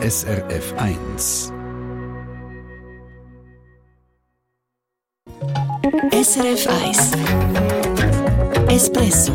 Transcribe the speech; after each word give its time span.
SRF 0.00 0.74
1. 0.76 1.52
SRF 6.12 6.66
1 6.84 7.12
Espresso 8.68 9.32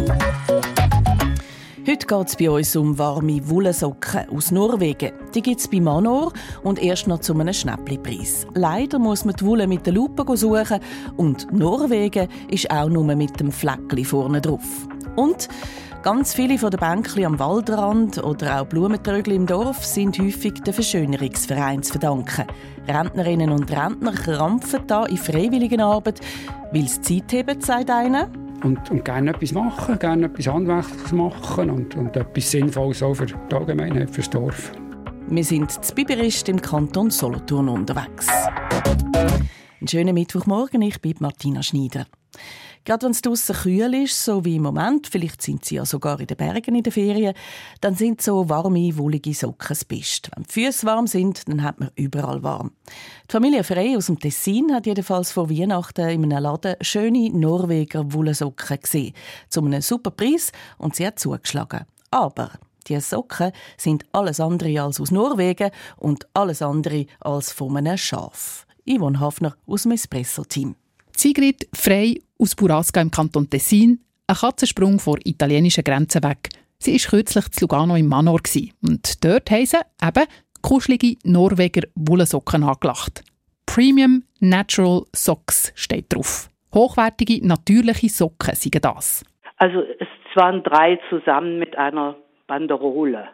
Heute 1.85 2.07
geht 2.07 2.27
es 2.27 2.35
bei 2.37 2.49
uns 2.49 2.75
um 2.77 2.97
warme 2.97 3.41
Wollsocken 3.49 4.29
aus 4.29 4.51
Norwegen. 4.51 5.11
Die 5.35 5.41
gibt 5.41 5.59
es 5.59 5.67
bei 5.67 5.81
Manor 5.81 6.31
und 6.63 6.81
erst 6.81 7.07
noch 7.07 7.19
zu 7.19 7.33
einem 7.33 7.53
Schnäppli-Preis. 7.53 8.47
Leider 8.53 8.99
muss 8.99 9.25
man 9.25 9.35
die 9.35 9.45
Wolle 9.45 9.67
mit 9.67 9.85
der 9.85 9.91
Lupe 9.91 10.23
suchen 10.37 10.79
und 11.17 11.51
Norwegen 11.51 12.29
ist 12.49 12.71
auch 12.71 12.87
nur 12.87 13.03
mit 13.03 13.37
dem 13.37 13.51
Fleckli 13.51 14.05
vorne 14.05 14.39
drauf. 14.39 14.87
Und 15.17 15.49
Ganz 16.03 16.33
viele 16.33 16.57
von 16.57 16.69
den 16.69 16.81
Bänkli 16.81 17.23
am 17.23 17.39
Waldrand 17.39 18.21
oder 18.21 18.59
auch 18.59 18.65
Blumentrögel 18.65 19.35
im 19.35 19.45
Dorf 19.45 19.85
sind 19.85 20.19
häufig 20.19 20.55
dem 20.55 20.73
Verschönerungsverein 20.73 21.81
zu 21.81 21.93
verdanken. 21.93 22.45
Rentnerinnen 22.85 23.49
und 23.49 23.71
Rentner 23.71 24.11
krampfen 24.11 24.85
da 24.85 25.05
in 25.05 25.15
freiwilliger 25.15 25.81
Arbeit, 25.85 26.19
weil 26.73 26.83
es 26.83 27.01
Zeit 27.01 27.31
haben, 27.31 27.61
sagt 27.61 27.89
einer. 27.89 28.29
Und, 28.65 28.91
und 28.91 29.05
gerne 29.05 29.29
etwas 29.29 29.53
machen, 29.53 29.97
gerne 29.97 30.25
etwas 30.25 30.47
Handwerkliches 30.47 31.13
machen 31.13 31.69
und, 31.69 31.95
und 31.95 32.17
etwas 32.17 32.51
Sinnvolles 32.51 33.01
auch 33.01 33.13
für 33.13 33.25
die 33.25 33.55
Allgemeinheit, 33.55 34.09
für 34.09 34.19
das 34.19 34.29
Dorf. 34.29 34.73
Wir 35.29 35.45
sind 35.45 35.71
zu 35.71 35.95
Biberist 35.95 36.49
im 36.49 36.61
Kanton 36.61 37.11
Solothurn 37.11 37.69
unterwegs. 37.69 38.27
Einen 39.79 39.87
schönen 39.87 40.13
Mittwochmorgen, 40.15 40.81
ich 40.81 40.99
bin 40.99 41.15
Martina 41.19 41.63
Schneider. 41.63 42.05
Gerade 42.85 43.05
wenn 43.05 43.11
es 43.11 43.21
draußen 43.21 43.55
kühl 43.55 43.93
ist, 43.93 44.25
so 44.25 44.43
wie 44.43 44.57
im 44.57 44.63
Moment, 44.63 45.07
vielleicht 45.07 45.41
sind 45.41 45.63
sie 45.63 45.75
ja 45.75 45.85
sogar 45.85 46.19
in 46.19 46.27
den 46.27 46.35
Bergen 46.35 46.75
in 46.75 46.83
den 46.83 46.91
Ferien, 46.91 47.33
dann 47.79 47.95
sind 47.95 48.21
so 48.21 48.49
warme, 48.49 48.97
wollige 48.97 49.33
Socken 49.33 49.69
das 49.69 49.85
Beste. 49.85 50.31
Wenn 50.35 50.43
die 50.43 50.51
Füße 50.51 50.85
warm 50.85 51.07
sind, 51.07 51.47
dann 51.47 51.63
hat 51.63 51.79
man 51.79 51.91
überall 51.95 52.43
warm. 52.43 52.71
Die 53.29 53.31
Familie 53.31 53.63
Frey 53.63 53.95
aus 53.95 54.07
dem 54.07 54.19
Tessin 54.19 54.73
hat 54.73 54.85
jedenfalls 54.85 55.31
vor 55.31 55.49
Weihnachten 55.49 56.09
in 56.09 56.25
einem 56.25 56.43
Laden 56.43 56.75
schöne 56.81 57.29
Norweger 57.29 58.11
Wollsocken 58.11 58.79
gesehen. 58.81 59.13
Zu 59.47 59.61
einem 59.61 59.81
super 59.81 60.11
Preis 60.11 60.51
und 60.77 60.95
sie 60.95 61.07
hat 61.07 61.19
zugeschlagen. 61.19 61.85
Aber 62.11 62.51
die 62.87 62.99
Socken 62.99 63.53
sind 63.77 64.03
alles 64.11 64.41
andere 64.41 64.81
als 64.81 64.99
aus 64.99 65.11
Norwegen 65.11 65.71
und 65.95 66.27
alles 66.33 66.61
andere 66.61 67.05
als 67.21 67.53
von 67.53 67.77
einem 67.77 67.97
Schaf. 67.97 68.67
Yvonne 68.85 69.21
Hafner 69.21 69.55
aus 69.65 69.83
dem 69.83 69.93
Espresso-Team. 69.93 70.75
Sigrid 71.15 71.67
Frey 71.73 72.21
aus 72.39 72.55
Burasca 72.55 73.01
im 73.01 73.11
Kanton 73.11 73.49
Tessin, 73.49 73.99
ein 74.27 74.35
Katzensprung 74.35 74.99
vor 74.99 75.17
italienischen 75.23 75.83
Grenzen 75.83 76.23
weg. 76.23 76.49
Sie 76.79 76.93
war 76.93 77.09
kürzlich 77.09 77.49
zu 77.51 77.65
Lugano 77.65 77.95
im 77.95 78.07
Manor 78.07 78.39
und 78.81 79.23
dort 79.23 79.51
haben 79.51 79.67
eben 80.03 80.27
kuschelige 80.61 81.17
Norweger 81.23 81.87
Wollsocken 81.95 82.63
angelacht. 82.63 83.23
Premium 83.65 84.23
Natural 84.39 85.03
Socks 85.13 85.71
steht 85.75 86.13
drauf. 86.13 86.49
Hochwertige, 86.73 87.45
natürliche 87.45 88.09
Socken 88.09 88.55
sind 88.55 88.83
das. 88.83 89.23
Also 89.57 89.83
es 89.99 90.07
waren 90.35 90.63
drei 90.63 90.99
zusammen 91.09 91.59
mit 91.59 91.77
einer 91.77 92.15
Banderole. 92.47 93.29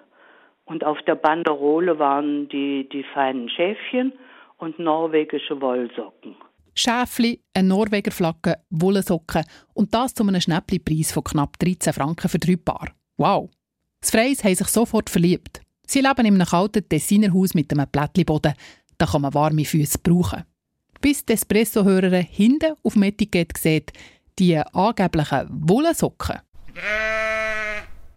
Und 0.65 0.83
auf 0.83 1.01
der 1.07 1.15
Banderole 1.15 1.97
waren 1.97 2.49
die, 2.49 2.87
die 2.91 3.03
feinen 3.13 3.49
Schäfchen 3.49 4.13
und 4.57 4.77
norwegische 4.77 5.59
Wollsocken. 5.61 6.35
Schäfli, 6.73 7.41
eine 7.53 7.67
Norweger 7.67 8.11
Flagge, 8.11 8.59
Wollsocken 8.69 9.43
und 9.73 9.93
das 9.93 10.13
zu 10.13 10.23
einem 10.23 10.41
Schnäppli-Preis 10.41 11.11
von 11.11 11.23
knapp 11.23 11.57
13 11.59 11.93
Franken 11.93 12.29
für 12.29 12.39
drei 12.39 12.55
Paar. 12.55 12.89
Wow! 13.17 13.49
Das 14.01 14.11
Freis 14.11 14.43
haben 14.43 14.55
sich 14.55 14.67
sofort 14.67 15.09
verliebt. 15.09 15.61
Sie 15.85 16.01
leben 16.01 16.25
in 16.25 16.35
einem 16.35 16.47
kalten 16.47 16.87
Tessinerhaus 16.87 17.53
mit 17.53 17.71
einem 17.71 17.89
Plättchenboden. 17.89 18.53
Da 18.97 19.05
kann 19.05 19.21
man 19.21 19.33
warme 19.33 19.65
Füße 19.65 19.99
brauchen. 19.99 20.43
Bis 21.01 21.25
die 21.25 21.33
Espresso-Hörerin 21.33 22.25
hinten 22.25 22.75
auf 22.83 22.93
dem 22.93 23.03
Etikett 23.03 23.57
sieht, 23.57 23.91
die 24.37 24.57
angeblichen 24.57 25.47
Wollsocken 25.49 26.39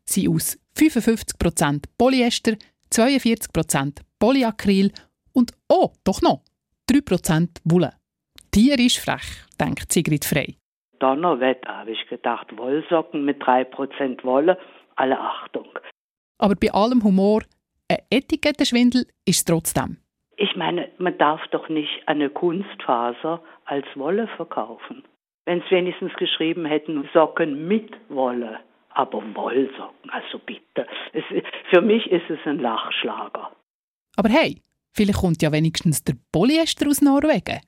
sind 0.05 0.29
aus 0.29 0.59
55% 0.77 1.85
Polyester, 1.97 2.57
42% 2.93 3.99
Polyacryl 4.19 4.93
und 5.33 5.53
oh, 5.69 5.93
doch 6.05 6.21
noch 6.23 6.43
3% 6.91 7.49
Wolle. 7.65 7.93
Tierisch 8.55 9.01
frech, 9.01 9.47
denkt 9.59 9.91
Sigrid 9.91 10.27
Frey. 10.27 10.57
Donnerwetter, 10.99 11.79
habe 11.79 11.93
ich 11.93 12.07
gedacht. 12.09 12.55
Wollsocken 12.55 13.25
mit 13.25 13.43
3% 13.43 14.25
Wolle, 14.25 14.59
alle 14.95 15.19
Achtung. 15.19 15.71
Aber 16.37 16.55
bei 16.55 16.71
allem 16.71 17.03
Humor, 17.03 17.43
ein 17.89 17.97
Etikettenschwindel 18.11 19.07
ist 19.25 19.49
trotzdem. 19.49 19.97
Ich 20.37 20.55
meine, 20.55 20.91
man 20.99 21.17
darf 21.17 21.41
doch 21.51 21.71
nicht 21.71 22.03
eine 22.05 22.29
Kunstfaser 22.29 23.43
als 23.65 23.87
Wolle 23.95 24.29
verkaufen. 24.37 25.03
Wenn 25.47 25.63
es 25.63 25.71
wenigstens 25.71 26.13
geschrieben 26.19 26.67
hätten, 26.67 27.09
Socken 27.15 27.67
mit 27.67 27.91
Wolle. 28.11 28.61
Aber 28.91 29.23
Wollsocken, 29.35 30.11
also 30.11 30.39
bitte. 30.45 30.87
Es, 31.15 31.25
für 31.71 31.81
mich 31.81 32.07
ist 32.11 32.29
es 32.29 32.39
ein 32.45 32.59
Lachschlager. 32.59 33.51
Aber 34.17 34.29
hey, 34.29 34.61
vielleicht 34.93 35.21
kommt 35.21 35.41
ja 35.41 35.51
wenigstens 35.51 36.05
der 36.05 36.17
Polyester 36.31 36.87
aus 36.89 37.01
Norwegen. 37.01 37.61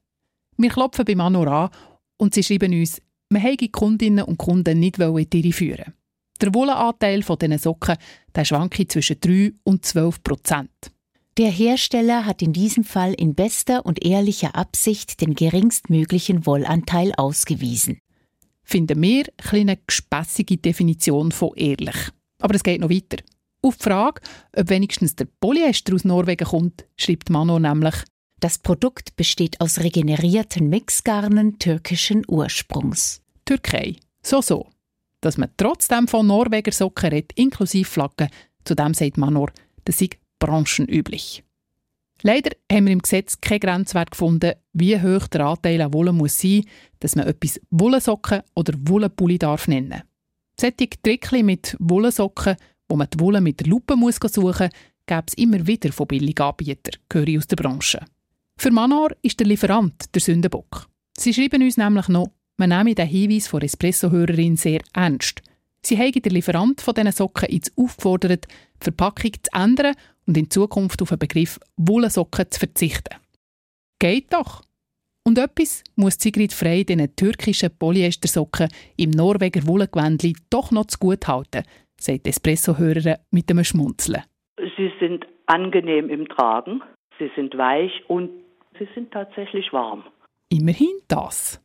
Wir 0.57 0.71
klopfen 0.71 1.05
bei 1.05 1.15
Manor 1.15 1.47
an 1.47 1.71
und 2.17 2.35
sie 2.35 2.43
schreiben 2.43 2.73
uns, 2.73 3.01
man 3.31 3.43
hätte 3.43 3.69
Kundinnen 3.69 4.25
und 4.25 4.39
Kunden 4.39 4.79
nicht 4.79 4.99
in 4.99 5.29
die 5.31 5.53
führen. 5.53 5.95
Der 6.41 6.55
Wollenanteil 6.55 7.23
von 7.23 7.39
diesen 7.39 7.59
Socken 7.59 7.97
der 8.35 8.45
schwankt 8.45 8.93
zwischen 8.93 9.21
3 9.21 9.53
und 9.65 9.85
12 9.85 10.23
Prozent. 10.23 10.71
Der 11.37 11.51
Hersteller 11.51 12.27
hat 12.27 12.43
in 12.43 12.53
diesem 12.53 12.85
Fall 12.85 13.13
in 13.15 13.35
bester 13.35 13.85
und 13.85 14.05
ehrlicher 14.05 14.55
Absicht 14.55 15.21
den 15.21 15.35
geringstmöglichen 15.35 16.47
Wollanteil 16.47 17.13
ausgewiesen. 17.17 17.99
Finden 18.63 19.03
wir 19.03 19.25
eine 19.51 19.79
gespässige 19.85 20.57
Definition 20.57 21.33
von 21.33 21.51
ehrlich. 21.57 21.97
Aber 22.39 22.55
es 22.55 22.63
geht 22.63 22.81
noch 22.81 22.91
weiter. 22.91 23.23
Auf 23.63 23.77
die 23.79 23.83
Frage, 23.83 24.21
ob 24.57 24.69
wenigstens 24.69 25.17
der 25.17 25.27
Polyester 25.41 25.95
aus 25.95 26.05
Norwegen 26.05 26.47
kommt, 26.47 26.85
schreibt 26.97 27.31
Manor 27.31 27.59
nämlich, 27.59 27.95
das 28.45 28.59
Produkt 28.59 29.17
besteht 29.17 29.59
aus 29.63 29.81
regenerierten 29.81 30.69
Mixgarnen 30.69 31.59
türkischen 31.59 32.25
Ursprungs. 32.29 33.23
Türkei. 33.47 33.97
So, 34.23 34.43
so. 34.43 34.69
Dass 35.23 35.39
man 35.39 35.49
trotzdem 35.57 36.07
von 36.09 36.27
Norweger 36.27 36.71
Socken 36.71 37.09
redet, 37.09 37.33
inklusive 37.37 37.89
Flaggen, 37.89 38.29
zu 38.67 38.75
dem 38.75 38.93
sagt 38.93 39.17
Manor, 39.17 39.51
das 39.87 40.03
ist 40.03 40.19
branchenüblich. 40.39 41.43
Leider 42.21 42.51
haben 42.71 42.85
wir 42.85 42.93
im 42.93 42.99
Gesetz 42.99 43.41
keinen 43.41 43.61
Grenzwert 43.61 44.11
gefunden, 44.11 44.53
wie 44.75 45.01
hoch 45.01 45.27
der 45.29 45.47
Anteil 45.47 45.81
an 45.81 45.95
Wolle 45.95 46.13
muss 46.13 46.39
sein, 46.39 46.67
dass 47.01 47.17
man 47.17 47.27
etwas 47.27 47.59
Wollsocken 47.71 48.43
oder 48.55 48.75
Wollenpulli 48.77 49.39
darf 49.39 49.69
nennen. 49.69 50.03
Solche 50.61 50.91
Trickli 51.03 51.43
mit 51.43 51.79
Wollsocken, 51.81 52.57
wo 52.91 52.97
man 52.97 53.09
die 53.09 53.21
Wolle 53.21 53.41
mit 53.41 53.61
der 53.61 53.69
Lupe 53.69 53.95
suchen 53.95 54.01
muss, 54.01 54.21
gäbe 54.21 55.25
es 55.29 55.35
immer 55.35 55.67
wieder 55.67 55.91
von 55.93 56.07
billigen 56.07 56.43
Anbietern, 56.43 57.01
höre 57.11 57.29
ich 57.29 57.39
aus 57.39 57.47
der 57.47 57.57
Branche. 57.57 58.05
Für 58.57 58.71
Manor 58.71 59.11
ist 59.23 59.41
der 59.41 59.47
Lieferant 59.47 60.15
der 60.15 60.21
Sündenbock. 60.21 60.87
Sie 61.17 61.35
schreiben 61.35 61.63
uns 61.63 61.77
nämlich 61.77 62.09
noch, 62.09 62.31
man 62.57 62.71
nehme 62.71 62.95
den 62.95 63.07
Hinweis 63.07 63.49
von 63.49 63.63
Espresso-Hörerin 63.63 64.57
sehr 64.57 64.81
ernst. 64.95 65.43
Sie 65.83 65.99
haben 65.99 66.13
den 66.13 66.33
Lieferant 66.33 66.81
von 66.81 66.95
diesen 66.95 67.13
Socken 67.13 67.51
jetzt 67.51 67.73
aufgefordert, 67.77 68.47
die 68.81 68.85
Verpackung 68.85 69.33
zu 69.35 69.51
ändern 69.53 69.95
und 70.27 70.37
in 70.37 70.51
Zukunft 70.51 71.03
auf 71.03 71.11
den 71.11 71.19
Begriff 71.19 71.59
Wollsocken 71.77 72.51
zu 72.51 72.61
verzichten. 72.61 73.17
Geht 73.99 74.33
doch! 74.33 74.63
Und 75.27 75.39
etwas 75.39 75.83
muss 75.97 76.19
Sigrid 76.19 76.53
Frey 76.53 76.85
den 76.85 77.15
türkischen 77.17 77.77
Polyestersocken 77.77 78.69
im 78.97 79.11
Norweger 79.11 79.67
Wollengewändli 79.67 80.35
doch 80.51 80.71
noch 80.71 80.87
zu 80.87 80.99
gut 80.99 81.27
halten, 81.27 81.65
sagt 81.99 82.27
Espresso-Hörerin 82.27 83.17
mit 83.31 83.51
einem 83.51 83.65
Schmunzeln. 83.65 84.23
Sie 84.77 84.93
sind 85.01 85.27
angenehm 85.47 86.09
im 86.09 86.29
Tragen, 86.29 86.83
sie 87.19 87.31
sind 87.35 87.57
weich 87.57 87.93
und 88.09 88.31
Sie 88.79 88.89
sind 88.95 89.13
tatsächlich 89.13 89.73
warm. 89.73 90.05
Immerhin 90.49 91.01
das. 91.09 91.61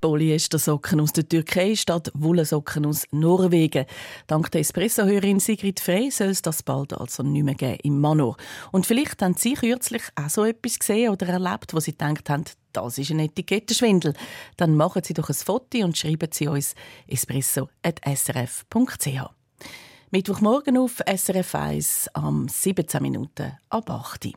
Polyestersocken 0.00 1.00
aus 1.00 1.12
der 1.12 1.28
Türkei 1.28 1.74
statt 1.74 2.10
Wollsocken 2.14 2.86
aus 2.86 3.06
Norwegen. 3.10 3.86
Dank 4.26 4.50
der 4.52 4.60
Espresso-Hörerin 4.60 5.40
Sigrid 5.40 5.80
Frey 5.80 6.10
soll 6.10 6.28
es 6.28 6.42
das 6.42 6.62
bald 6.62 6.92
also 6.92 7.22
nicht 7.22 7.44
mehr 7.44 7.54
geben 7.54 7.78
im 7.82 8.00
Manor. 8.00 8.36
Und 8.72 8.86
vielleicht 8.86 9.22
haben 9.22 9.34
Sie 9.34 9.54
kürzlich 9.54 10.02
auch 10.14 10.28
so 10.28 10.44
etwas 10.44 10.78
gesehen 10.78 11.10
oder 11.10 11.26
erlebt, 11.26 11.74
wo 11.74 11.80
Sie 11.80 11.92
gedacht 11.92 12.30
haben, 12.30 12.44
das 12.72 12.98
ist 12.98 13.10
ein 13.10 13.20
Etikettenschwindel. 13.20 14.14
Dann 14.56 14.76
machen 14.76 15.02
Sie 15.02 15.14
doch 15.14 15.28
ein 15.28 15.34
Foto 15.34 15.78
und 15.78 15.98
schreiben 15.98 16.28
Sie 16.30 16.46
uns 16.46 16.74
espresso.srf.ch. 17.08 19.08
Mittwochmorgen 20.10 20.78
auf 20.78 21.02
SRF 21.04 21.54
1 21.54 22.10
am 22.14 22.48
17 22.48 23.02
Minuten 23.02 23.52
ab 23.70 23.90
8 23.90 24.26
Uhr. 24.26 24.32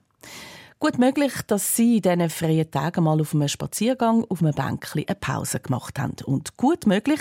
Gut 0.81 0.97
möglich, 0.97 1.33
dass 1.45 1.75
Sie 1.75 1.97
in 1.97 2.03
diesen 2.03 2.29
freien 2.29 2.71
Tagen 2.71 3.03
mal 3.03 3.19
auf 3.19 3.35
einem 3.35 3.49
Spaziergang 3.49 4.23
auf 4.29 4.41
einem 4.41 4.53
Bänkli 4.53 5.05
eine 5.05 5.15
Pause 5.15 5.59
gemacht 5.59 5.99
haben. 5.99 6.15
Und 6.23 6.55
gut 6.55 6.87
möglich, 6.87 7.19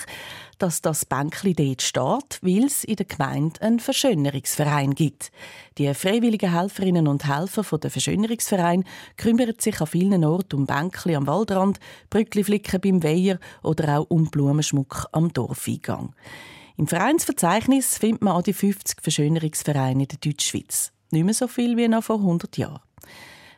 dass 0.59 0.81
das 0.81 1.05
Bänkli 1.05 1.55
dort 1.55 1.83
steht, 1.83 2.39
weil 2.41 2.67
es 2.67 2.85
in 2.85 2.95
der 2.95 3.07
Gemeinde 3.07 3.61
einen 3.61 3.81
Verschönerungsverein 3.81 4.95
gibt. 4.95 5.33
Die 5.77 5.93
freiwilligen 5.93 6.53
Helferinnen 6.53 7.09
und 7.09 7.27
Helfer 7.27 7.65
von 7.65 7.81
der 7.81 7.91
Verschönerungsverein 7.91 8.85
kümmern 9.17 9.53
sich 9.59 9.81
an 9.81 9.89
vielen 9.89 10.25
Orten 10.25 10.61
um 10.61 10.67
Bänkli 10.67 11.17
am 11.17 11.27
Waldrand, 11.27 11.81
Brückliflicken 12.11 12.81
beim 12.81 13.03
Weiher 13.03 13.41
oder 13.65 13.99
auch 13.99 14.07
um 14.09 14.31
Blumenschmuck 14.31 15.09
am 15.11 15.33
Dorfeingang. 15.33 16.15
Im 16.77 16.87
Vereinsverzeichnis 16.87 17.99
findet 17.99 18.23
man 18.23 18.37
auch 18.37 18.43
die 18.43 18.53
50 18.53 19.03
Verschönerungsvereine 19.03 20.05
in 20.05 20.09
der 20.09 20.19
Deutschschweiz. 20.19 20.93
Nicht 21.11 21.25
mehr 21.25 21.35
so 21.35 21.49
viel 21.49 21.77
wie 21.77 21.89
noch 21.89 22.05
vor 22.05 22.19
100 22.19 22.57
Jahren. 22.57 22.83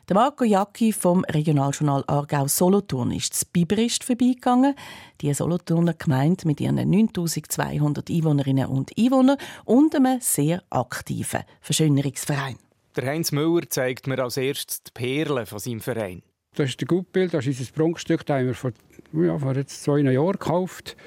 Der 0.09 0.15
Marco 0.15 0.43
Jacki 0.43 0.91
vom 0.91 1.23
Regionaljournal 1.25 2.03
Aargau 2.07 2.47
Solothurn 2.47 3.11
ist 3.11 3.33
zu 3.35 3.45
Biberist 3.53 4.03
vorbeigegangen. 4.03 4.73
Die 5.21 5.33
Solothurner 5.33 5.93
Gemeinde 5.93 6.47
mit 6.47 6.59
ihren 6.59 6.75
9200 6.75 8.09
Einwohnerinnen 8.09 8.65
und 8.65 8.91
Einwohnern 8.97 9.37
und 9.63 9.95
einem 9.95 10.19
sehr 10.19 10.63
aktiven 10.71 11.41
Verschönerungsverein. 11.61 12.57
Der 12.95 13.05
Heinz 13.05 13.31
Müller 13.31 13.69
zeigt 13.69 14.07
mir 14.07 14.21
als 14.21 14.37
erstes 14.37 14.83
die 14.83 14.91
Perlen 14.91 15.45
von 15.45 15.59
seinem 15.59 15.81
Verein. 15.81 16.23
Das 16.55 16.69
ist 16.69 16.81
der 16.81 16.87
Gutbild, 16.87 17.33
das 17.33 17.45
ist 17.45 17.59
unser 17.59 17.71
Prunkstück, 17.71 18.25
das 18.25 18.37
haben 18.37 18.47
wir 18.47 18.53
vor, 18.55 18.71
ja, 19.13 19.37
vor 19.37 19.55
jetzt 19.55 19.83
zwei 19.83 19.99
Jahren 19.99 20.33
gekauft. 20.33 20.97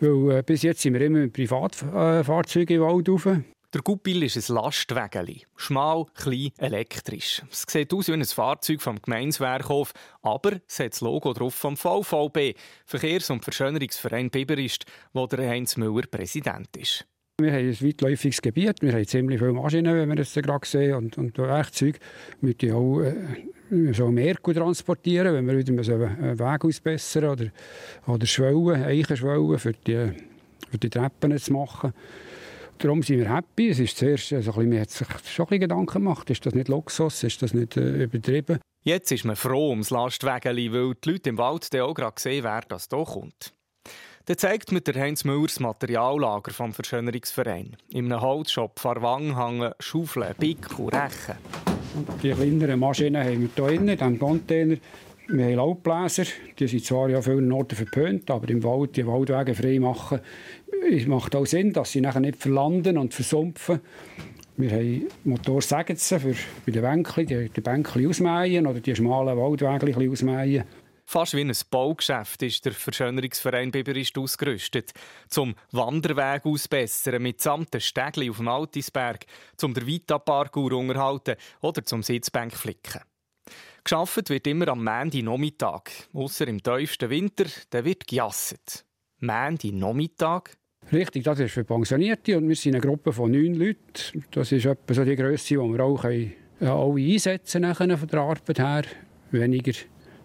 Weil, 0.00 0.38
äh, 0.38 0.42
bis 0.42 0.62
jetzt 0.62 0.80
sind 0.80 0.94
wir 0.94 1.00
immer 1.02 1.18
mit 1.18 1.32
Privatfahrzeugen 1.32 2.76
im 2.76 2.82
Wald 2.82 3.08
rauf. 3.08 3.26
Der 3.74 3.82
Gupil 3.82 4.22
ist 4.22 4.48
ein 4.48 4.54
Lastwägeli. 4.54 5.42
Schmal, 5.56 6.06
klein, 6.14 6.52
elektrisch. 6.56 7.42
Es 7.52 7.66
sieht 7.68 7.92
aus 7.92 8.08
wie 8.08 8.14
ein 8.14 8.24
Fahrzeug 8.24 8.80
vom 8.80 8.98
Gemeinswerkhof, 9.02 9.92
aber 10.22 10.60
es 10.66 10.80
hat 10.80 10.92
das 10.92 11.02
Logo 11.02 11.34
drauf 11.34 11.54
vom 11.54 11.76
VVB, 11.76 12.56
Verkehrs- 12.86 13.28
und 13.28 13.44
Verschönerungsverein 13.44 14.30
Biberist, 14.30 14.86
wo 15.12 15.26
der 15.26 15.46
Heinz 15.50 15.76
Müller 15.76 16.06
Präsident 16.10 16.74
ist. 16.78 17.04
Wir 17.38 17.52
haben 17.52 17.68
ein 17.68 17.80
weitläufiges 17.82 18.40
Gebiet, 18.40 18.80
wir 18.80 18.94
haben 18.94 19.06
ziemlich 19.06 19.38
viele 19.38 19.52
Maschinen, 19.52 19.94
wenn 19.94 20.08
wir 20.08 20.16
das 20.16 20.32
gerade 20.32 20.66
sehen, 20.66 20.94
und, 20.94 21.18
und 21.18 21.36
Werkzeuge. 21.36 21.98
Wir 22.40 22.54
müssen 22.54 22.72
auch 22.72 23.00
äh, 23.02 23.92
so 23.92 24.10
Merkur 24.10 24.54
transportieren, 24.54 25.34
wenn 25.34 25.46
wir 25.46 25.58
wieder 25.58 25.72
einen 25.74 26.38
Weg 26.38 26.64
ausbessern 26.64 27.24
oder, 27.24 27.46
oder 28.06 28.26
Schwellen, 28.26 28.82
Eichenschwellen 28.82 29.58
für 29.58 29.74
die, 29.74 30.12
für 30.70 30.78
die 30.78 30.88
Treppen 30.88 31.36
zu 31.36 31.52
machen. 31.52 31.92
Darum 32.78 33.02
sind 33.02 33.18
wir 33.18 33.34
happy. 33.34 33.70
Es 33.70 33.80
ist 33.80 33.96
zuerst, 33.96 34.32
also 34.32 34.52
ein 34.52 34.70
bisschen, 34.70 34.70
man 34.70 34.80
hat 34.80 34.90
sich 34.90 35.06
schon 35.32 35.44
ein 35.44 35.48
bisschen 35.48 35.60
Gedanken 35.60 35.92
gemacht, 36.04 36.30
ist 36.30 36.46
das 36.46 36.54
nicht 36.54 36.68
Luxus, 36.68 37.24
ist 37.24 37.42
das 37.42 37.52
nicht 37.52 37.76
äh, 37.76 38.04
übertrieben? 38.04 38.60
Jetzt 38.84 39.10
ist 39.10 39.24
man 39.24 39.34
froh 39.34 39.70
ums 39.70 39.90
Lastwägeli, 39.90 40.72
weil 40.72 40.94
die 40.94 41.10
Leute 41.10 41.30
im 41.30 41.38
Wald 41.38 41.74
auch 41.76 41.94
gerade 41.94 42.20
sehen, 42.20 42.44
wer 42.44 42.62
das 42.68 42.88
hier 42.90 43.04
kommt. 43.04 43.52
Der 44.28 44.36
zeigt 44.36 44.72
mit 44.72 44.86
der 44.86 44.94
Heinz 44.94 45.24
Müller 45.24 45.46
das 45.46 45.58
Materiallager 45.58 46.52
vom 46.52 46.72
Verschönerungsverein. 46.72 47.76
In 47.88 48.12
einem 48.12 48.20
Holzshop 48.20 48.78
Farwang 48.78 49.36
hängen 49.36 49.72
Schaufeln, 49.80 50.34
Pick 50.38 50.78
und 50.78 50.94
Rechen. 50.94 51.36
Die 52.22 52.30
kleineren 52.30 52.78
Maschinen 52.78 53.24
haben 53.24 53.50
wir 53.56 53.66
hier 53.68 53.80
in 53.80 53.86
diesem 53.86 54.18
Container. 54.18 54.76
Wir 55.30 55.44
haben 55.44 55.54
Laubbläser, 55.56 56.24
die 56.58 56.66
sind 56.66 56.84
zwar 56.84 57.10
ja 57.10 57.20
vielen 57.20 57.52
Orten 57.52 57.76
verpönt, 57.76 58.30
aber 58.30 58.48
im 58.48 58.62
Wald 58.62 58.96
die 58.96 59.06
Waldwege 59.06 59.54
frei 59.54 59.78
machen, 59.78 60.20
es 60.90 61.06
macht 61.06 61.34
auch 61.36 61.46
Sinn, 61.46 61.72
dass 61.72 61.92
sie 61.92 62.00
nachher 62.00 62.20
nicht 62.20 62.36
verlanden 62.36 62.98
und 62.98 63.14
versumpfen. 63.14 63.80
Wir 64.56 64.72
haben 64.72 65.06
Motorsägezen 65.24 66.20
für 66.20 66.34
bei 66.66 66.72
den 66.72 66.82
Bänkchen, 66.82 67.26
die, 67.26 67.48
die 67.48 67.60
Bänkchen 67.60 68.08
ausmähen 68.08 68.66
oder 68.66 68.80
die 68.80 68.94
schmalen 68.94 69.38
Waldwege 69.38 70.10
ausmähen. 70.10 70.64
Fast 71.04 71.34
wie 71.34 71.40
ein 71.40 71.52
Baugeschäft 71.70 72.42
ist 72.42 72.66
der 72.66 72.72
Verschönerungsverein 72.72 73.70
Biberist 73.70 74.18
ausgerüstet. 74.18 74.92
Zum 75.28 75.54
Wanderweg 75.72 76.44
ausbessern, 76.44 77.22
mit 77.22 77.40
samten 77.40 77.80
Stegli 77.80 78.28
auf 78.28 78.36
dem 78.36 78.48
Altisberg, 78.48 79.24
zum 79.56 79.72
der 79.72 79.86
Vita-Park 79.86 80.56
unterhalten 80.56 81.36
oder 81.62 81.82
zum 81.84 82.02
Sitzbank 82.02 82.52
flicken. 82.52 83.00
Geschafft 83.84 84.28
wird 84.28 84.46
immer 84.46 84.68
am 84.68 84.84
Montag 84.84 85.22
Nachmittag. 85.22 85.90
Ausser 86.12 86.46
im 86.46 86.62
tiefsten 86.62 87.08
Winter, 87.08 87.46
der 87.72 87.86
wird 87.86 88.06
gejasset. 88.06 88.84
Montag 89.20 89.72
Nachmittag? 89.72 90.58
Richtig, 90.90 91.24
das 91.24 91.38
ist 91.38 91.52
für 91.52 91.64
Pensionierte 91.64 92.38
und 92.38 92.48
wir 92.48 92.56
sind 92.56 92.74
eine 92.74 92.80
Gruppe 92.80 93.12
von 93.12 93.30
neun 93.30 93.54
Leuten. 93.54 94.24
Das 94.30 94.52
ist 94.52 94.64
etwa 94.64 94.94
so 94.94 95.04
die 95.04 95.16
Größe, 95.16 95.48
die 95.48 95.56
wir 95.56 95.84
auch 95.84 96.00
können, 96.00 96.32
ja, 96.60 96.74
alle 96.74 97.02
einsetzen 97.02 97.70
können 97.74 97.98
von 97.98 98.08
der 98.08 98.20
Arbeit 98.20 98.58
her. 98.58 98.82
Weniger, 99.30 99.72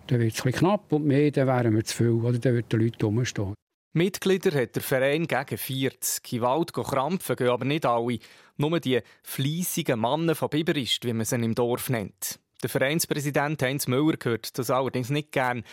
dann 0.07 0.21
wird 0.21 0.33
es 0.33 0.41
knapp 0.41 0.93
und 0.93 1.05
mehr, 1.05 1.31
dann 1.31 1.47
wären 1.47 1.75
wir 1.75 1.83
zu 1.83 1.97
viel 1.97 2.11
oder 2.11 2.39
dann 2.39 2.53
würden 2.53 2.69
die 2.71 2.75
Leute 2.77 3.05
rumstehen. 3.05 3.53
Mitglieder 3.91 4.59
hat 4.59 4.75
der 4.75 4.81
Verein 4.81 5.27
gegen 5.27 5.57
40. 5.57 6.33
In 6.33 6.41
Wald 6.41 6.73
krampfen 6.73 7.35
gehen 7.35 7.49
aber 7.49 7.65
nicht 7.65 7.85
alle. 7.85 8.19
Nur 8.55 8.79
die 8.79 9.01
fleissigen 9.21 9.99
Männer 9.99 10.33
von 10.33 10.49
Biberist, 10.49 11.03
wie 11.05 11.13
man 11.13 11.25
sie 11.25 11.35
im 11.35 11.55
Dorf 11.55 11.89
nennt. 11.89 12.39
Der 12.63 12.69
Vereinspräsident 12.69 13.61
Heinz 13.61 13.87
Müller 13.87 14.17
hört 14.23 14.57
das 14.57 14.69
allerdings 14.69 15.09
nicht 15.09 15.33
gern. 15.33 15.63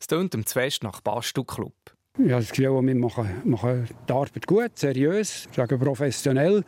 Es 0.00 0.08
tönt 0.08 0.34
ihm 0.34 0.44
zu 0.44 0.54
fest 0.54 0.82
nach 0.82 1.00
Bastu-Club. 2.12 2.30
Ja, 2.30 2.38
das 2.38 2.50
Gefühl, 2.50 2.86
wir 2.86 2.94
machen, 2.94 3.28
machen 3.44 3.88
die 4.08 4.12
Arbeit 4.12 4.46
gut, 4.46 4.70
seriös, 4.74 5.48
sagen 5.54 5.78
professionell. 5.78 6.64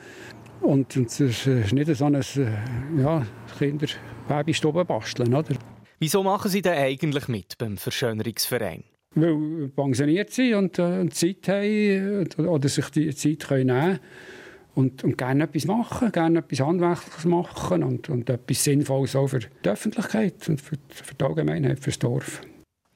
Und, 0.61 0.97
es 0.97 1.21
ist 1.21 1.73
nicht 1.73 1.94
so 1.97 2.05
ein 2.05 2.15
äh, 2.15 3.00
ja, 3.00 3.27
Kinder-Babystube 3.59 4.85
basteln. 4.85 5.35
Oder? 5.35 5.56
Wieso 5.99 6.23
machen 6.23 6.50
Sie 6.50 6.62
denn 6.62 6.75
eigentlich 6.75 7.29
mit 7.29 7.59
beim 7.59 7.77
Verschönerungsverein? 7.77 8.85
Weil 9.15 9.35
wir 9.35 9.69
pensioniert 9.69 10.31
sind 10.31 10.55
und, 10.55 10.79
äh, 10.79 11.00
und 11.00 11.15
Zeit 11.15 11.49
haben 11.49 12.29
äh, 12.39 12.43
oder 12.43 12.69
sich 12.69 12.89
die 12.91 13.15
Zeit 13.15 13.41
können 13.41 13.67
nehmen 13.67 13.81
können 13.81 14.00
und, 14.75 15.05
und 15.05 15.19
gerne 15.19 15.44
etwas 15.44 15.67
machen, 15.67 16.12
gerne 16.12 16.39
etwas 16.39 16.61
Handwerkliches 16.61 17.25
machen 17.25 17.83
und, 17.83 18.09
und 18.09 18.31
etwas 18.31 18.65
Sinnvolles 18.65 19.17
auch 19.17 19.27
für 19.27 19.41
die 19.41 19.69
Öffentlichkeit 19.69 20.49
und 20.49 20.61
für, 20.61 20.77
für 20.89 21.15
die 21.15 21.25
Allgemeinheit, 21.25 21.81
für 21.81 21.91
das 21.91 21.99
Dorf. 21.99 22.41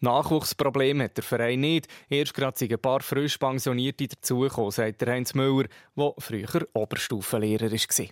Nachwuchsproblem 0.00 1.02
hat 1.02 1.16
der 1.16 1.24
Verein 1.24 1.60
nicht. 1.60 1.88
Erst 2.08 2.34
gerade 2.34 2.58
sind 2.58 2.72
ein 2.72 2.78
paar 2.78 3.00
frisch 3.00 3.38
Pensionierte 3.38 4.08
dazugekommen, 4.08 4.70
sagt 4.70 5.00
der 5.00 5.12
Heinz 5.12 5.34
Müller, 5.34 5.68
der 5.96 6.12
früher 6.18 6.66
Oberstufenlehrer 6.74 7.70
war. 7.70 8.06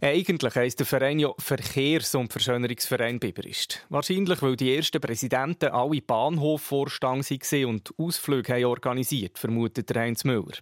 Eigentlich 0.00 0.54
heisst 0.54 0.78
der 0.78 0.86
Verein 0.86 1.18
ja 1.18 1.32
Verkehrs- 1.38 2.14
und 2.14 2.32
Verschönerungsverein 2.32 3.18
Biberist. 3.18 3.84
Wahrscheinlich, 3.88 4.40
weil 4.42 4.54
die 4.54 4.76
ersten 4.76 5.00
Präsidenten 5.00 5.70
alle 5.70 6.00
Bahnhofvorstand 6.00 7.28
waren 7.28 7.64
und 7.64 7.92
Ausflüge 7.98 8.68
organisiert, 8.68 9.38
vermutet 9.38 9.90
der 9.90 10.02
Heinz 10.02 10.22
Müller. 10.22 10.58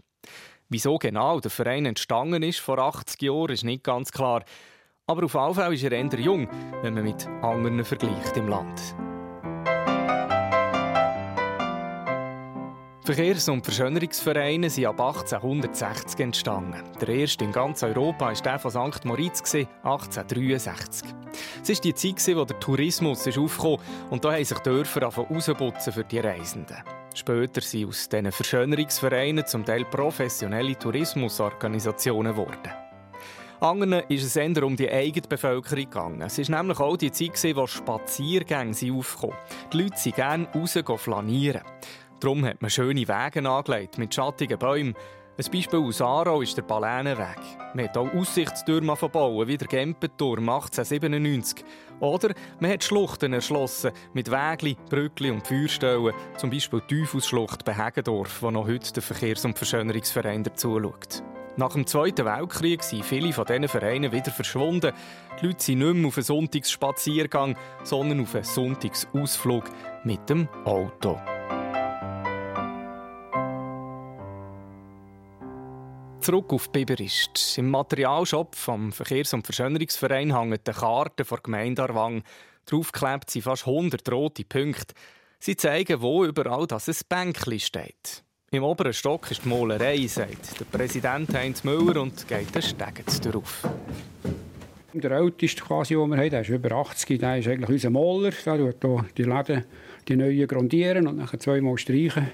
Wieso 0.69 0.99
genau 0.99 1.39
der 1.39 1.51
Verein 1.51 1.87
entstanden 1.87 2.43
ist 2.43 2.61
vor 2.61 2.79
80 2.79 3.23
Jahren, 3.23 3.51
ist 3.51 3.65
nicht 3.65 3.85
ganz 3.85 4.11
klar. 4.11 4.43
Aber 5.07 5.25
auf 5.25 5.35
jeden 5.35 5.55
Fall 5.55 5.75
ist 5.75 5.85
er 5.85 5.93
eher 5.93 6.19
jung, 6.19 6.49
wenn 6.83 6.95
man 6.95 7.05
mit 7.05 7.27
anderen 7.43 7.85
vergleicht 7.85 8.37
im 8.37 8.49
Land. 8.49 8.97
Verkehrs- 13.07 13.49
und 13.49 13.65
Verschönerungsvereine 13.65 14.69
sind 14.69 14.87
ab 14.87 15.01
1860 15.01 16.19
entstanden. 16.19 16.83
Der 17.01 17.09
erste 17.09 17.45
in 17.45 17.53
ganz 17.53 17.85
Europa 17.85 18.27
war 18.27 18.35
der 18.35 18.59
von 18.59 18.71
St. 18.73 19.05
Moritz 19.05 19.55
1863. 19.55 21.09
Es 21.63 21.69
war 21.69 21.77
die 21.85 21.95
Zeit, 21.95 22.27
in 22.27 22.35
der 22.35 22.45
der 22.47 22.59
Tourismus 22.59 23.29
aufkam 23.39 23.77
und 24.11 24.25
da 24.25 24.33
haben 24.33 24.45
sich 24.45 24.59
Dörfer 24.59 25.05
rausputzen 25.05 25.93
für 25.93 26.03
die 26.03 26.19
Reisenden. 26.19 26.83
Später 27.15 27.61
sind 27.61 27.87
aus 27.87 28.09
diesen 28.09 28.33
Verschönerungsvereinen 28.33 29.47
zum 29.47 29.65
Teil 29.65 29.85
professionelle 29.85 30.77
Tourismusorganisationen 30.77 32.33
geworden. 32.33 32.73
Anderen 33.61 34.03
ist 34.09 34.25
es 34.25 34.35
eher 34.35 34.65
um 34.65 34.77
die 34.77 34.91
eigene 34.91 35.29
Bevölkerung 35.29 35.85
gegangen. 35.85 36.23
Es 36.23 36.39
war 36.39 36.59
nämlich 36.59 36.81
auch 36.81 36.97
die 36.97 37.13
Zeit, 37.13 37.55
wo 37.55 37.69
Spaziergänge 37.69 38.75
aufkamen. 38.93 39.37
Die 39.73 39.83
Leute 39.83 39.97
sind 39.97 40.17
gerne 40.17 40.49
raus 40.55 40.77
flanieren. 40.97 41.63
Darum 42.21 42.45
hat 42.45 42.63
man 42.63 42.71
schöne 42.71 43.07
Wege 43.07 43.49
angelegt 43.49 43.99
mit 43.99 44.15
schattigen 44.15 44.59
Bäumen. 44.59 44.95
Ein 45.39 45.53
Beispiel 45.53 45.81
aus 45.81 46.01
Aarau 46.01 46.41
ist 46.41 46.57
der 46.57 46.63
Balänenweg. 46.63 47.39
Man 47.75 47.85
hat 47.85 47.99
auch 47.99 48.11
Aussichtstürme 48.15 48.97
verbauen, 48.97 49.47
wie 49.47 49.59
der 49.59 49.69
Gempenturm 49.69 50.49
1897. 50.49 51.63
Oder 52.01 52.33
man 52.59 52.71
hat 52.71 52.85
Schluchten 52.85 53.35
erschlossen 53.35 53.91
mit 54.15 54.31
Wägli, 54.31 54.79
Brückli 54.89 55.31
und 55.31 55.47
Feuerstellen, 55.47 56.15
zum 56.39 56.49
Beispiel 56.49 56.81
die 56.89 57.03
Teufelsschlucht 57.03 57.67
bei 57.67 57.75
Hegendorf, 57.75 58.41
wo 58.41 58.51
noch 58.51 58.67
heute 58.67 58.95
der 58.95 59.03
Verkehrs- 59.03 59.45
und 59.45 59.59
Verschönerungsverein 59.59 60.43
dazu 60.43 60.81
schaut. 60.81 61.23
Nach 61.59 61.73
dem 61.73 61.87
Zweiten 61.87 62.25
Weltkrieg 62.25 62.83
sind 62.83 63.05
viele 63.05 63.33
von 63.35 63.45
diesen 63.45 63.69
Vereinen 63.69 64.13
wieder 64.13 64.31
verschwunden. 64.31 64.93
Die 65.41 65.47
Leute 65.47 65.63
sind 65.63 65.79
nicht 65.79 65.95
mehr 65.95 66.09
auf 66.09 66.17
einen 66.17 66.25
Sonntagsspaziergang, 66.25 67.57
sondern 67.83 68.21
auf 68.21 68.35
einen 68.35 68.45
Sonntagsausflug 68.45 69.65
mit 70.05 70.31
dem 70.31 70.49
Auto. 70.65 71.19
Zurück 76.27 76.53
auf 76.53 76.73
Biberist. 76.73 77.57
Im 77.57 77.71
Materialshop 77.71 78.57
vom 78.57 78.91
Verkehrs- 78.91 79.33
und 79.33 79.47
Verschönerungsverein 79.47 80.37
hängen 80.37 80.59
die 80.67 80.73
Karten 80.73 81.25
von 81.25 81.39
Gemeinde 81.41 81.85
Arwang. 81.85 82.25
Darauf 82.65 82.91
klebt 82.91 83.31
sie 83.31 83.41
fast 83.41 83.69
100 83.69 84.11
rote 84.11 84.45
Punkte. 84.45 84.93
Sie 85.39 85.55
zeigen, 85.55 86.03
wo 86.03 86.25
überall 86.25 86.67
das 86.67 86.89
ein 86.89 86.97
Bänkchen 87.09 87.61
steht. 87.61 88.25
Im 88.51 88.65
oberen 88.65 88.93
Stock 88.93 89.31
ist 89.31 89.45
die 89.45 89.49
Malerei, 89.49 90.05
sagt 90.09 90.59
der 90.59 90.65
Präsident 90.65 91.33
Heinz 91.33 91.63
Müller 91.63 92.03
und 92.03 92.27
geht 92.27 92.53
den 92.53 92.63
Stegen 92.63 93.23
darauf. 93.23 93.69
Der 94.95 95.13
älteste, 95.13 95.63
quasi, 95.63 95.95
den 95.95 96.11
wir 96.11 96.17
haben, 96.17 96.31
der 96.31 96.41
ist 96.41 96.49
über 96.49 96.73
80, 96.73 97.21
der 97.21 97.39
ist 97.39 97.47
eigentlich 97.47 97.71
unser 97.71 97.91
Maler. 97.91 98.33
Der 98.45 98.81
tut 98.81 99.17
die 99.17 99.23
Läden, 99.23 99.65
die 100.09 100.17
neuen 100.17 100.49
grundieren 100.49 101.07
und 101.07 101.19
dann 101.19 101.39
zweimal 101.39 101.79
streichen. 101.79 102.33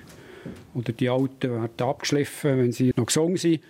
Oder 0.75 0.93
die 0.93 1.09
alten 1.09 1.51
werden 1.51 1.89
abgeschliffen, 1.89 2.59
wenn 2.59 2.73
sie 2.73 2.93
noch 2.97 3.07
gesungen 3.07 3.37
sind 3.37 3.63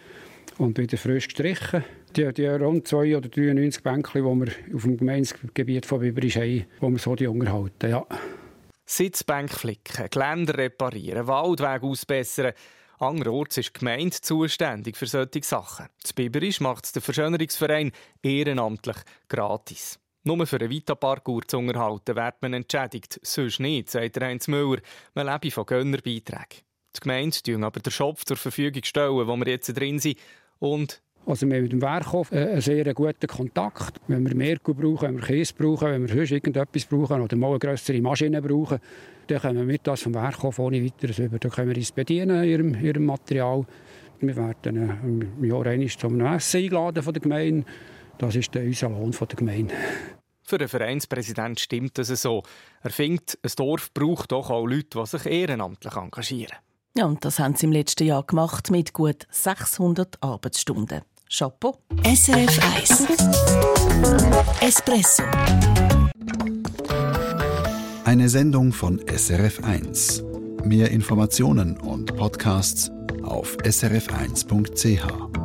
und 0.58 0.78
wieder 0.78 0.96
frisch 0.96 1.28
gestrichen. 1.28 1.84
Die, 2.16 2.30
die 2.32 2.46
rund 2.46 2.86
2 2.86 3.16
oder 3.16 3.28
93 3.28 3.82
Bänkchen, 3.82 4.22
die 4.22 4.46
wir 4.46 4.76
auf 4.76 4.82
dem 4.82 4.96
Gemeindegebiet 4.98 5.86
von 5.86 6.00
Biberisch 6.00 6.36
haben, 6.36 6.66
die 6.66 6.66
wir 6.80 6.98
so 6.98 7.14
die 7.14 7.26
unterhalten. 7.26 7.90
Ja. 7.90 8.06
Sitzbänke 8.84 9.54
flicken, 9.54 10.08
Geländer 10.10 10.58
reparieren, 10.58 11.26
Waldweg 11.26 11.82
ausbessern. 11.82 12.52
Anderorts 12.98 13.56
ist 13.56 13.74
die 13.74 13.78
Gemeinde 13.78 14.20
zuständig 14.20 14.96
für 14.96 15.06
solche 15.06 15.42
Sachen. 15.42 15.86
Das 16.02 16.12
Biberisch 16.12 16.60
macht 16.60 16.94
der 16.94 17.02
Verschönerungsverein 17.02 17.92
ehrenamtlich 18.22 18.98
gratis. 19.28 19.98
Nur 20.24 20.46
für 20.46 20.60
einen 20.60 20.70
Vita-Park 20.70 21.24
zu 21.48 21.58
unterhalten, 21.58 22.14
wird 22.14 22.34
man 22.40 22.54
entschädigt. 22.54 23.18
Sonst 23.22 23.58
nicht, 23.58 23.90
sagt 23.90 24.20
Heinz 24.20 24.46
Müller. 24.46 24.80
Man 25.14 25.26
lebe 25.26 25.50
von 25.50 25.66
Gönnerbeiträgen. 25.66 26.62
Die 26.94 27.00
Gemeinde 27.00 27.36
aber 27.60 27.80
den 27.80 27.90
Shop 27.90 28.18
zur 28.24 28.36
Verfügung 28.36 28.84
stellen, 28.84 29.26
wo 29.26 29.36
wir 29.36 29.48
jetzt 29.48 29.76
drin 29.76 29.98
sind. 29.98 30.18
Und 30.58 31.02
also 31.24 31.46
wir 31.46 31.56
haben 31.56 31.62
mit 31.62 31.72
dem 31.72 31.82
Werkhof 31.82 32.32
äh, 32.32 32.50
einen 32.50 32.60
sehr 32.60 32.92
guten 32.94 33.26
Kontakt. 33.26 34.00
Wenn 34.08 34.26
wir 34.26 34.34
Merkur 34.34 34.74
brauchen, 34.74 35.08
wenn 35.08 35.16
wir 35.16 35.22
Käse 35.26 35.54
brauchen, 35.54 35.88
wenn 35.88 36.08
wir 36.08 36.14
sonst 36.14 36.32
irgendetwas 36.32 36.84
brauchen 36.84 37.20
oder 37.20 37.36
mal 37.36 37.50
eine 37.50 37.58
größere 37.60 38.00
Maschine 38.00 38.42
brauchen, 38.42 38.78
dann 39.28 39.40
können 39.40 39.58
wir 39.58 39.64
mit 39.64 39.86
das 39.86 40.02
vom 40.02 40.14
Werkhof 40.14 40.58
ohne 40.58 40.84
weiteres 40.84 41.20
über. 41.20 41.38
Da 41.38 41.48
können 41.48 41.70
wir 41.70 41.76
uns 41.76 41.92
bedienen, 41.92 42.44
ihrem, 42.44 42.74
ihrem 42.74 43.06
Material. 43.06 43.64
Wir 44.20 44.36
werden 44.36 44.76
äh, 44.76 45.38
im 45.38 45.44
Jahr 45.44 45.66
einmal 45.66 45.88
zum 45.88 46.20
Essen 46.20 46.58
eingeladen 46.58 47.02
von 47.02 47.12
der 47.12 47.22
Gemeinde. 47.22 47.66
Das 48.18 48.36
ist 48.36 48.54
der 48.54 48.64
unser 48.64 48.88
Lohn 48.90 49.12
von 49.12 49.28
der 49.28 49.36
Gemeinde. 49.36 49.74
Für 50.42 50.58
den 50.58 50.68
Vereinspräsident 50.68 51.60
stimmt 51.60 51.98
das 51.98 52.08
so. 52.08 52.42
Er 52.82 52.90
findet, 52.90 53.38
ein 53.42 53.52
Dorf 53.56 53.92
braucht 53.94 54.32
doch 54.32 54.50
auch 54.50 54.66
Leute, 54.66 54.98
die 55.00 55.06
sich 55.06 55.26
ehrenamtlich 55.26 55.96
engagieren. 55.96 56.56
Ja, 56.96 57.06
und 57.06 57.24
das 57.24 57.38
haben 57.38 57.56
sie 57.56 57.66
im 57.66 57.72
letzten 57.72 58.06
Jahr 58.06 58.22
gemacht 58.22 58.70
mit 58.70 58.92
gut 58.92 59.26
600 59.30 60.22
Arbeitsstunden. 60.22 61.02
Chapeau. 61.34 61.78
SRF 62.04 62.60
1 62.76 63.06
Espresso 64.60 65.22
Eine 68.04 68.28
Sendung 68.28 68.74
von 68.74 69.00
SRF 69.08 69.64
1. 69.64 70.22
Mehr 70.64 70.90
Informationen 70.90 71.78
und 71.78 72.14
Podcasts 72.14 72.90
auf 73.22 73.56
srf1.ch. 73.56 75.41